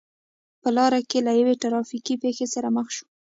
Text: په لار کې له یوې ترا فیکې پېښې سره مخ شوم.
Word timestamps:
په 0.61 0.69
لار 0.77 0.93
کې 1.09 1.19
له 1.25 1.31
یوې 1.39 1.55
ترا 1.61 1.81
فیکې 1.89 2.15
پېښې 2.23 2.47
سره 2.53 2.67
مخ 2.75 2.87
شوم. 2.95 3.07